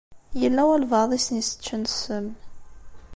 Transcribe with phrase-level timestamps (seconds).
[0.41, 2.27] Yella walebɛaḍ i sen-iseččen ssem.